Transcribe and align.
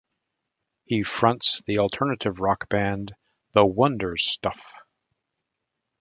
He 0.83 1.03
fronts 1.03 1.61
the 1.67 1.77
alternative 1.77 2.39
rock 2.39 2.67
band 2.69 3.13
The 3.51 3.63
Wonder 3.67 4.17
Stuff. 4.17 4.73